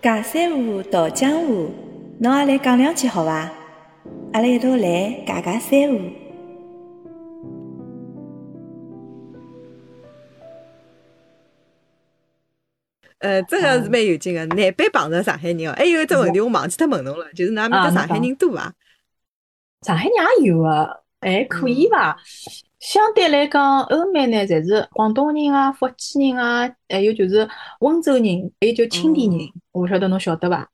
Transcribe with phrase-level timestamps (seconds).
[0.00, 1.72] 假三胡，道江湖，
[2.20, 3.50] 侬也来讲两句好伐？
[4.32, 5.98] 阿拉一道来尬尬三胡。
[13.18, 15.74] 呃，这个是蛮有劲个，难般碰着上海人哦。
[15.76, 18.72] 还有一只问题，我忘记脱问侬了，就是㑚面搭上海人多伐？
[19.84, 22.16] 上海人也有个，还可以伐？
[22.80, 27.48] 相对来讲，欧美呢，侪是广东人啊、福建人啊，还有就是
[27.80, 29.40] 温州人，还有就青田人。
[29.72, 30.70] 我勿晓得侬晓得伐？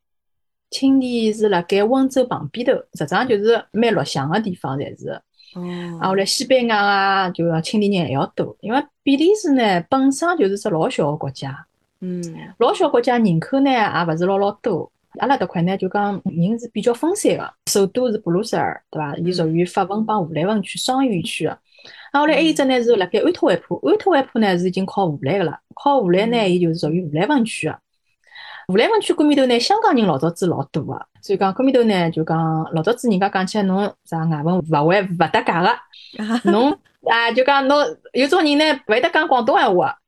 [0.70, 5.08] 青田是辣盖温州旁边头，实际上就是蛮落乡个地方，侪是。
[5.54, 5.98] 哦。
[6.00, 11.66] 啊，后来西班牙啊，就讲青田人还要多，因为比利时呢本身就是只老小个国家。
[12.00, 12.22] 嗯。
[12.58, 14.90] 老小国家人口呢也勿是老老多。
[15.20, 19.16] 阿拉迭块呢就讲人是比较分散个，首都是布鲁塞尔，对伐？
[19.16, 21.56] 伊属于法文帮荷兰文区双语区个。
[22.12, 23.80] 后来还有一只呢，是辣盖安托卫普。
[23.86, 27.78] 安托卫普呢是已经靠荷兰个了，靠荷兰呢，伊就是属于荷兰分区个。
[28.66, 35.76] 荷兰分区搿面头呢，香港人老早子老多个，所以讲搿面头呢，就讲老早子人家讲起来，侬啥外文勿会勿搭界个，
[36.50, 36.72] 侬
[37.10, 39.98] 啊就讲侬有种人呢勿会得讲广东闲话，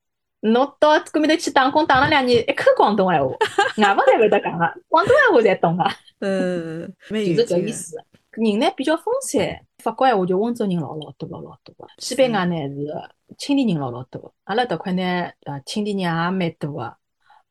[0.40, 5.84] 侬到搿面头去打工打了两年，一口广东闲话，外文侪勿会得讲个，广东闲话侪懂个，
[6.20, 7.96] 嗯，就是搿意思。
[8.36, 9.60] 人呢比较分散。
[9.82, 11.74] 法国闲话就温州人老老多老老多。
[11.76, 15.02] 个，西班牙呢是青年人老老多，阿拉迭块呢
[15.44, 16.96] 呃青年人也蛮多个，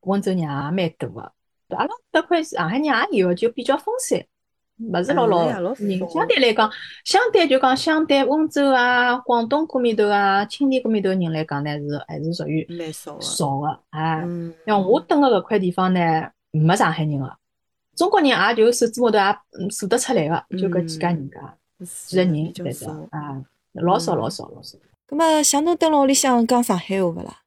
[0.02, 1.32] 温州人也蛮多个，
[1.70, 4.26] 阿拉搭块上海人也有，就比较分散，
[4.78, 6.70] 勿是老老人相对来讲，
[7.06, 14.22] 相对就讲相对温州啊、广东搿面头啊、青田搿面头人来讲呢是还是属于蛮少少个，哎，
[14.66, 16.00] 像我蹲个搿块地方呢
[16.52, 17.38] 没上海人个，
[17.96, 21.38] 中国人也就手指头也数得出来个，就搿几家人家。
[22.08, 23.42] 几个人在这啊，
[23.74, 24.78] 老少老少老少。
[25.08, 27.38] 咁么像侬蹲辣屋里向讲上海话勿啦？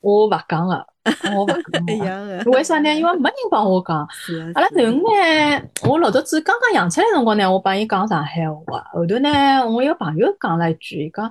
[0.00, 0.86] 我勿讲个，
[1.34, 1.86] 我勿讲。
[1.88, 2.50] 一样个。
[2.50, 2.92] 为啥呢？
[2.94, 4.06] 因为没人帮我讲。
[4.54, 8.84] 阿拉囡呢，我老早子刚刚养出来辰光呢，我帮伊讲上海话。
[8.92, 9.30] 后头呢，
[9.66, 11.30] 我一个朋友讲了一句，伊讲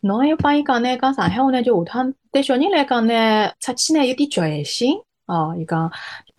[0.00, 4.94] 侬要帮伊讲呢，讲上海话呢，就下趟对小人来讲呢，出去呢有点局限性。
[5.26, 5.90] 哦，伊讲，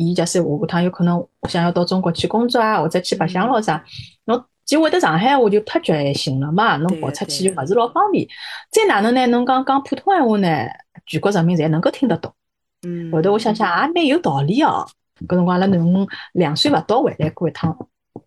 [0.09, 3.83] 伊假使下趟有可能想要到中国去工作啊，或者去白相咯啥，
[4.25, 4.43] 侬。
[4.65, 8.25] 就会得上海话就太局限性了嘛，侬跑出去就勿是老方便。
[8.71, 9.27] 再哪能呢？
[9.27, 10.47] 侬讲讲普通闲话呢，
[11.05, 12.33] 全国人民侪能够听得懂。
[12.87, 13.11] 嗯。
[13.11, 14.87] 后头我想想也蛮有道理哦。
[15.27, 17.77] 搿辰光阿拉囡恩两岁勿到回来过一趟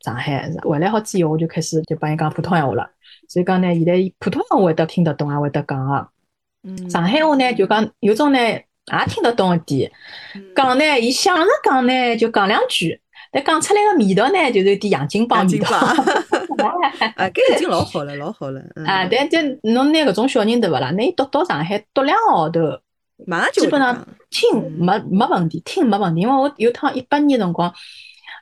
[0.05, 2.87] 上海，回来好之后我就开始就帮伊讲普通闲话了。
[3.31, 6.09] 所以讲呢，现在普通闲话会得听得懂，也会得讲个。
[6.65, 6.91] 嗯。
[6.91, 8.39] 上海话呢，就讲有种呢
[8.93, 9.91] 也听得懂一点，
[10.55, 13.01] 讲呢伊想着讲呢就讲两句。
[13.33, 15.69] 但讲出来个味道呢，就是有点洋泾浜味道。
[17.17, 18.61] 啊，搿已经老好了，老好了。
[18.87, 20.91] 啊，但但侬拿搿种小人对勿啦？
[20.93, 22.61] 拿伊读到上海读两个号头，
[23.27, 24.49] 马上就基本上听
[24.79, 26.23] 没没问题，听没问题。
[26.23, 27.71] 因为我有趟一八年辰光，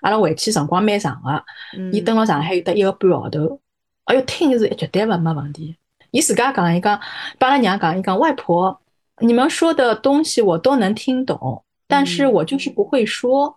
[0.02, 1.42] 阿拉回去辰光蛮长个，
[1.90, 3.58] 伊蹲辣上海有得一个半号头。
[4.04, 5.74] 哎哟，听是绝对勿没问题。
[6.10, 7.00] 伊自家讲，伊讲，
[7.38, 8.78] 帮阿拉娘讲，伊讲外婆，
[9.20, 13.56] 你们说的东西我都能听懂，但是我就是不会说。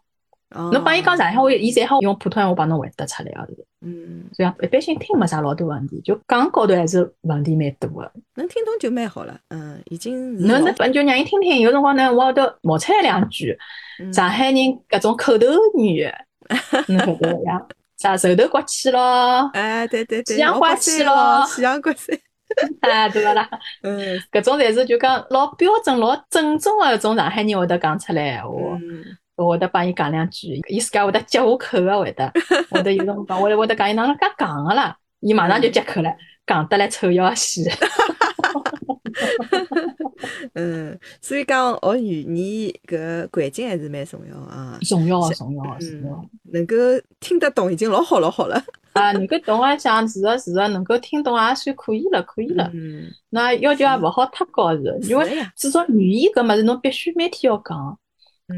[0.71, 3.47] 侬帮伊讲上海话，伊侪好用普通话帮侬回答出来个。
[3.81, 8.09] 嗯，所以一般性听没啥老多问题，就讲高头还是问题蛮多个。
[8.35, 9.37] 能听懂就蛮好了。
[9.49, 10.37] 嗯，已经。
[10.47, 13.57] 侬那就让伊听听，有辰光呢，我头冒出来两句
[14.13, 14.55] 上海人
[14.89, 15.47] 搿种口头
[15.77, 16.09] 语，
[16.87, 17.61] 侬晓得呀？
[17.97, 19.49] 啥瘦头刮起咯？
[19.53, 20.35] 哎，对对对。
[20.35, 21.45] 西洋刮起咯？
[21.45, 22.17] 西洋刮起。
[22.81, 23.49] 啊，对勿啦？
[23.83, 28.49] 嗯，搿种侪是就讲老标准、老正宗个搿种上海人会得讲出来闲话。
[29.35, 32.31] 我会得帮伊讲两句，伊自家会得接我口个，会得，
[32.71, 36.11] 会得有辰光，我会得讲伊哪能介讲个啦，伊马上就接口了，
[36.47, 37.61] 讲得来臭要死。
[40.53, 46.25] 嗯，所以讲学语言搿环境还是蛮重要啊，重要啊，重要啊，重要。
[46.51, 46.75] 能够
[47.19, 48.59] 听得懂已经老好老好了。
[48.97, 52.69] 啊，能够懂啊，讲是个是个，能够听懂也算可以了，可以了。
[52.73, 53.05] 嗯。
[53.29, 57.99] 那要求也勿好太高是，因为至少语言搿物事侬必须每天要讲。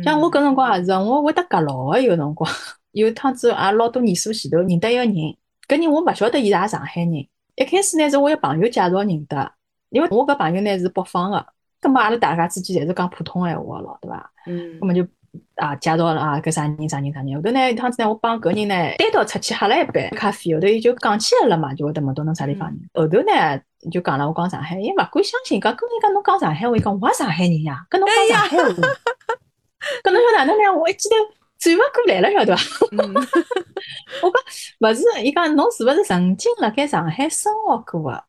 [0.04, 2.50] 像我搿辰光也是，我会得夹牢个有辰光，
[2.94, 5.14] 有一趟子也老多年数前头认得一个人，
[5.68, 7.14] 搿人我勿晓得伊是上海人。
[7.56, 9.52] 一开始呢是我一朋友介绍认得，
[9.90, 11.46] 因为我搿朋友呢是北方个，
[11.82, 14.32] 葛末阿拉大家之间侪是讲普通闲话咯，对伐？
[14.46, 14.80] 嗯。
[14.80, 15.06] 葛末就
[15.60, 22.80] 啊介绍了啊搿啥人啥人啥人，后头呢一趟子呢我帮搿人呢单独出去喝了一杯咖啡，后头伊就讲起来了嘛，就会得问到侬啥地方人。
[22.94, 23.62] 后头呢
[23.92, 28.74] 就讲了我讲上海，伊勿敢相信，讲跟伊讲侬讲上海话，伊讲我也上海人呀，跟侬讲上海话。
[30.04, 30.80] 搿侬晓得哪能呢？
[30.80, 31.16] 我一记头
[31.58, 32.88] 转勿过来了，晓得伐？
[34.22, 34.34] 我讲
[34.80, 38.24] 勿是，伊讲侬是勿是曾经辣盖上海生活过个？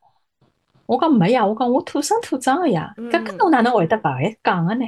[0.87, 2.93] 我讲没呀，我讲我土生土长个呀。
[2.97, 4.85] 搿搿侬哪能会得勿会讲个呢？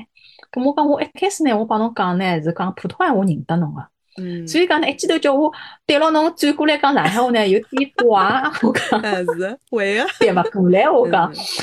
[0.52, 3.82] 咁我讲我一开始呢，我帮侬讲呢是讲普通话我认得侬个，
[4.22, 5.50] 嗯，所以讲呢一记头叫我
[5.86, 9.00] 对牢侬转过来讲上海话呢 有点怪，我讲。
[9.00, 11.30] 嗯是会个，对勿过来，我讲。
[11.30, 11.34] 嗯。
[11.34, 11.62] 是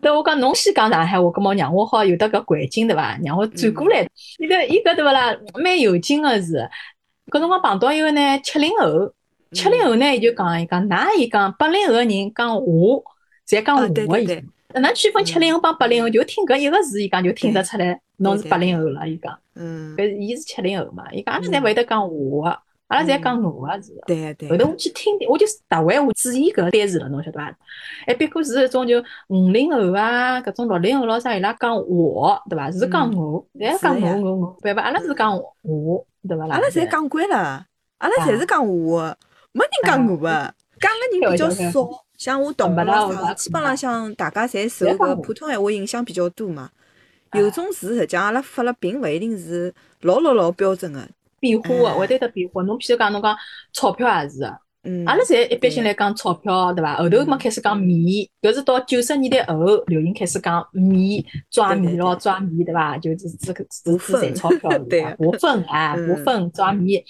[0.00, 3.18] 对，我讲侬先讲上海话，葛末让我好有得搿环境对伐？
[3.22, 4.08] 让我转过来，
[4.38, 5.36] 伊搿伊搿对勿啦？
[5.62, 6.66] 蛮有劲个是，
[7.30, 9.12] 搿辰光碰到一个呢七零后，
[9.52, 12.62] 七零后呢伊就讲伊讲，㑚伊讲八零后个人讲话，
[13.46, 14.42] 侪讲啊话个
[14.80, 16.08] 能区分七零后帮八零后？
[16.08, 19.06] 就听搿一个字，伊讲就听得出来侬是八零后了。
[19.08, 21.04] 伊讲，嗯，搿伊是七零后嘛？
[21.12, 22.48] 伊讲阿拉侪勿会得讲我个，
[22.88, 23.98] 阿拉侪讲我个字。
[24.06, 27.54] 对对后头我去听，我就特为我注意搿单词了，侬晓得伐？
[28.06, 32.70] 哎别过是一种就五零后啊，搿种六零后老啥，伊拉讲我，对伐？
[32.70, 34.82] 是讲我，侪讲我我我，对伐？
[34.82, 36.56] 阿拉是讲我，对伐啦？
[36.56, 37.64] 阿拉侪讲惯了，
[37.98, 39.18] 阿拉侪是讲我的，
[39.52, 42.04] 没人讲我的，讲个人比较少。
[42.22, 46.70] 像我同学基本浪向大家侪受搿普通闲话影响比较多嘛。
[47.32, 51.00] 有种字实际上阿拉发了，并勿一定是老老老标准个。
[51.40, 52.62] 变化个，哎会得得变化。
[52.62, 53.36] 侬譬如讲，侬讲
[53.72, 56.96] 钞票也是个，嗯，阿拉侪一般性来讲钞票，对伐？
[56.98, 59.56] 后头嘛开始讲米，搿是到九十年代后
[59.88, 62.96] 流行开始讲米，抓米咯，抓米，对伐？
[62.98, 65.10] 就是这个是是赚钞票，对伐？
[65.18, 67.02] 划分啊，嗯划分抓米。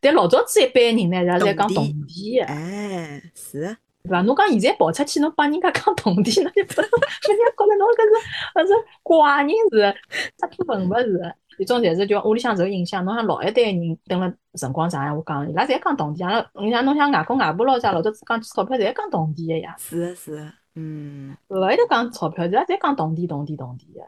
[0.00, 2.44] 但老早子一般人呢，伊拉侪讲铜铜钿个。
[2.44, 4.22] 哎，是的，对伐？
[4.22, 8.14] 侬讲现在跑出去，侬帮人家讲铜钿， 那就不，人家觉着侬搿是
[8.54, 11.34] 搿是怪人是，出土文物是。
[11.56, 24.00] 一种侪是叫屋里向受影响，侬像老一代人等了辰光长，闲话讲，伊拉侪讲铜钿，阿拉你像侬像外公外婆老啥，老早子讲钞票侪讲铜钿个呀，是的，是的，嗯，勿会得讲钞票，伊拉侪讲铜钿铜钿铜钿个。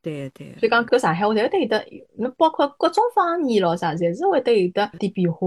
[0.00, 5.38] 对对所以讲搿上海话侪会得有得，侬包括各种方言咯啥，侪是会得有得点变化。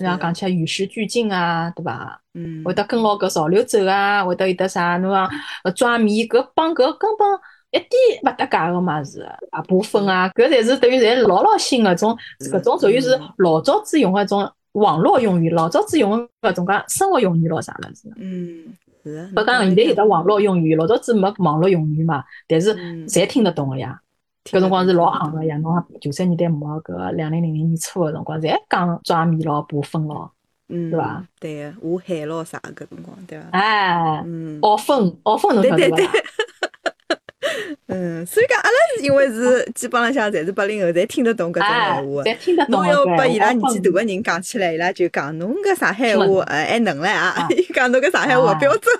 [0.00, 2.20] 然后讲起来与时俱进啊，对伐？
[2.34, 4.96] 嗯，会得跟牢搿潮流走啊，会得有得啥？
[4.98, 5.28] 侬讲
[5.64, 7.28] 呃抓迷搿帮搿根本
[7.72, 7.90] 一点
[8.22, 9.20] 勿搭界个嘛是
[9.50, 16.10] 啊，部分啊，搿侪是等于侪老老新个种，搿种属于是老早子用个种网络用语，老早子用
[16.40, 18.08] 个搿种介生活用语咯啥物事。
[18.16, 18.74] 嗯，
[19.04, 19.28] 是的。
[19.34, 24.00] 不讲现在有得网络用语，老早子没网络用语嘛，但是嗯侪听得懂个呀。
[24.44, 30.32] 搿辰光是老行个呀，侬讲九十年代末搿两零零零年初个辰光，侪讲抓米咯、部分咯，
[30.68, 31.24] 嗯，对伐？
[31.38, 33.46] 对个，下海咯啥搿辰光，对伐？
[33.52, 35.96] 哎，嗯，学分学分侬晓得伐？
[35.96, 36.20] 对 对
[37.86, 42.22] 嗯，所以讲阿拉是因为是 基本浪向侪是八零后，侪听得懂搿种哎，闲话。
[42.22, 48.94] 侪听得懂侬要搿拨伊拉年纪大个人讲起来，伊拉就讲侬搿上海话呃还能唻啊讲侬搿上海话啊标准，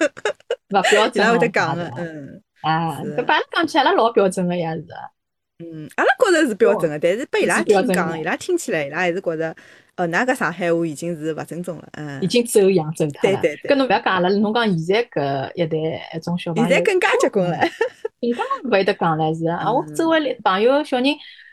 [0.70, 4.84] 勿标准伊拉会得讲个嗯哎，是搿把阿拉讲起来，阿拉老标准个呀是。
[5.60, 9.54] 嗯，阿拉觉着是标准个，但是被伊拉听讲，伊拉听起来，伊拉还是觉着，
[9.94, 12.22] 呃，㑚搿上海话已经是勿正宗了，嗯。
[12.22, 13.40] 已，经走样走脱了。
[13.40, 13.70] 对对对。
[13.70, 15.76] 搿侬勿要讲了，侬讲现在搿一代
[16.16, 17.58] 一种小朋友，现在更加结棍了，
[18.20, 19.62] 更加勿会得讲了是啊。
[19.66, 19.74] 嗯。
[19.74, 21.06] 我周围朋友小人，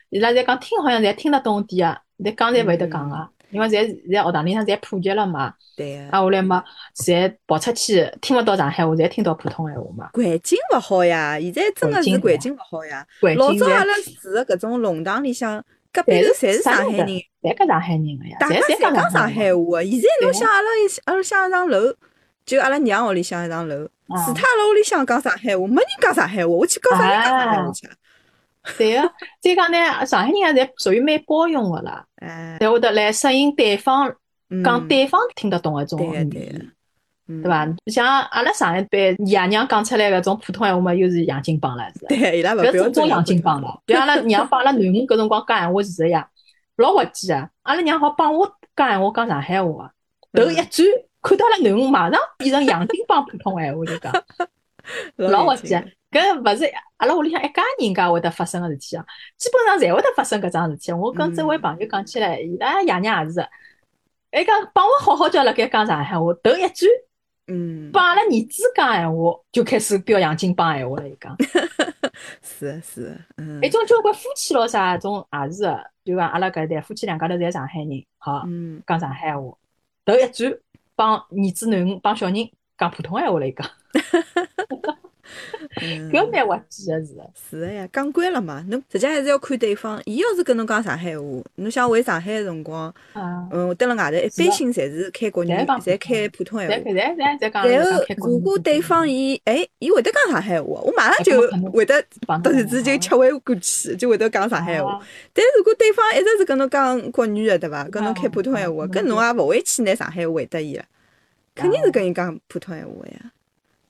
[0.10, 5.54] 伊拉侪讲听好像侪听得懂点啊，但讲侪勿会得讲个，因为侪现在学堂里向侪普及了嘛。
[5.76, 6.04] 对个。
[6.12, 6.64] 啊，后来嘛，
[6.96, 10.10] 侪跑出去听勿到上海话，侪听到普通闲话嘛。
[10.14, 13.06] 环境勿好呀，现在真个是环境勿好呀。
[13.38, 15.64] 老早阿拉住的搿种弄堂里向，
[15.94, 19.84] 隔壁头侪是上海人，侪搿上海人个呀，大家侪讲上上海话个。
[19.86, 21.94] 现在侬想阿拉一阿拉想一幢楼，
[22.46, 27.94] 就阿拉娘屋里向一幢楼，啊其他楼屋里向讲上海话，没人讲上海话，我去教啥人讲上海话去啊？
[28.78, 29.12] 对个。
[29.42, 34.14] 再讲呢，上海人也侪属于蛮包容个啦，哎，侪会得来适应对方
[34.50, 36.72] 嗯讲对方听得懂个种语对个对个言，，
[37.28, 37.68] 嗯对伐？
[37.88, 42.06] 像阿拉上一辈爷娘讲出来搿种普通闲话嘛，又是洋泾浜了，是吧。
[42.10, 43.82] 对，伊拉勿搿标准是种洋泾浜了。
[43.86, 46.28] 比如阿拉娘帮阿拉囡恩搿辰光讲闲话是个呀，
[46.78, 47.50] 老滑稽个。
[47.64, 49.92] 阿拉娘好帮我讲闲话讲上海话
[50.32, 50.88] 个，头一转
[51.22, 54.14] 看到阿拉囡恩马上变成洋泾浜普通闲话就讲。
[55.18, 55.84] 老滑稽啊！
[56.18, 56.66] 搿勿是
[56.98, 59.06] 阿拉屋里向一家人家会得发生个事体啊，
[59.38, 60.92] 基本上侪会得发生搿桩事体。
[60.92, 63.40] 我跟这位朋友讲起来，伊拉爷娘也是，
[64.32, 66.90] 伊讲帮我好好叫辣盖讲上海话，头一转
[67.50, 71.08] 嗯，帮阿拉儿子讲闲话，就开始飙洋泾浜闲话了。
[71.08, 71.36] 伊讲，
[72.44, 79.58] 是的是的，嗯一种交关夫妻咯啥种也是个，就讲阿拉搿一代夫妻两家头侪上海人，好嗯，讲上海话，
[80.04, 80.58] 头一转
[80.96, 82.36] 帮儿子囡恩帮小人
[82.78, 83.48] 讲普通闲话了。
[83.48, 83.66] 伊讲，
[84.70, 84.97] 嗯
[86.12, 87.22] 搿蛮滑稽个是个。
[87.50, 90.02] 是的呀，讲惯了嘛，侬实际还是要看对方。
[90.06, 96.76] 伊要是跟侬讲上海话，侬想回上海个辰光，啊，嗯，蹲辣外头，一般性侪是开国语，侪开普通闲话。
[97.68, 104.94] 然后如果对方伊，哎，伊会得讲上海话，我马上就哎会得帮突然之间切回过去，就会得讲上海话。
[104.94, 105.02] 啊
[105.34, 107.84] 但如果对方一直是跟侬讲国语个，对伐？
[107.90, 110.84] 跟侬开啊普通闲话，嗯搿侬也勿会去拿上海话回答伊了，
[111.54, 113.32] 肯定是跟伊讲普通闲话呀。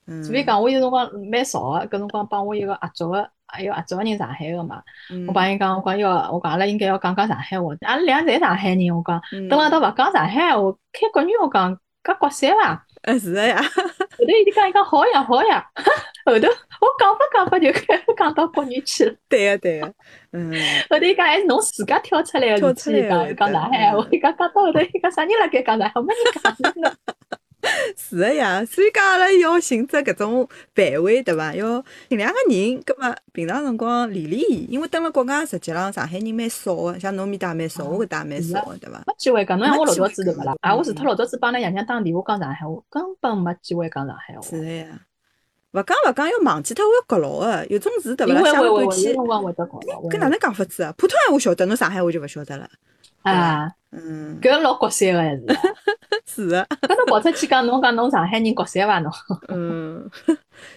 [0.08, 4.82] 嗯，所以讲，我有辰光蛮少个，搿辰光帮我一个合作个还有合作个人上海个嘛。
[5.12, 7.74] 嗯我帮伊讲，我讲要，我讲阿拉应该要讲讲上海话。
[7.82, 12.84] 阿拉俩侪上海人，我讲，嗯等下到勿讲上海话，开国语我讲，搿国三伐？
[13.04, 13.84] 呃是的呀， 后
[14.18, 15.66] 头伊就讲伊讲好呀好呀，
[16.26, 19.16] 后头我讲法讲法就开始讲到国语去了。
[19.30, 19.94] 对 个对个，
[20.34, 20.52] 嗯，
[20.90, 26.94] 后头伊讲还是侬自家跳出来跳个事体，伊出来讲伊讲上海话，伊讲讲到后头，伊讲啥人辣盖讲上海话，没人讲了。
[27.98, 31.54] 是的呀，所以讲阿拉要寻只搿种范围，对伐？
[31.54, 39.04] 要尽量个人，葛末平常辰光练练伊，因为蹲辣国外，实际浪上海人蛮少个，像侬面搭也蛮少，我搿搭也蛮少个，对伐？
[39.06, 40.56] 没机会讲，侬像我老早子对勿啦？
[40.62, 44.42] 啊，我除嗯脱老早子帮㑚爷娘打电话讲上海话，根本没机会讲上海话。
[44.42, 44.88] 是的呀，
[45.72, 48.42] 勿讲勿讲，要忘记脱会觉牢个，有种事对勿啦？
[48.42, 50.94] 搿哪能讲法子啊？
[50.98, 52.70] 普通闲话晓得，侬上海话就勿晓得了。
[53.28, 53.72] 啊？
[53.92, 55.46] 嗯，搿老国三个还是。
[56.26, 59.12] 是的，搿侬跑出去讲，侬讲侬上海人国三伐侬？
[59.48, 60.10] 嗯。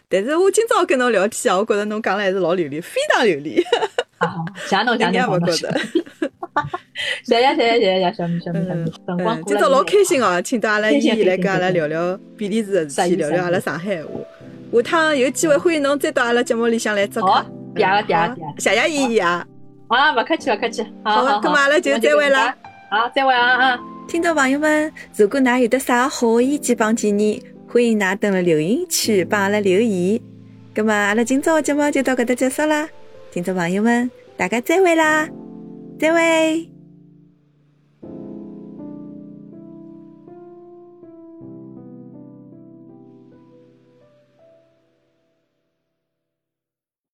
[0.09, 3.61] 但是我今朝跟侬聊天啊，我觉着侬讲了还是老流利，非常流利，
[4.19, 4.37] 啊，
[4.69, 5.81] 谢侬谢侬，勿觉得。
[7.25, 14.11] 谢谢谢谢谢谢小米小米小米，辰光嗯，今朝老开心哦，请到阿拉依依来跟阿拉聊聊比利时的事体，聊聊阿拉上海话。
[14.73, 17.43] 下趟有机会欢迎侬再到阿拉节目里向来做个好
[17.75, 19.45] 个谢谢依依啊。
[19.91, 22.55] 啊，勿客气勿客气，好好的好咁嘛阿拉就再会啦。
[22.91, 23.81] 好，再会啊啊！
[24.09, 30.21] 听众朋友们，如果㑚有得啥好的意见帮建议，欢迎㑚登了留言区帮阿拉留言。
[30.75, 32.89] 咁么，阿拉今朝的节目就到搿搭结束啦。
[33.33, 35.29] 听众朋友们，大家再会啦，
[35.99, 36.80] 再会。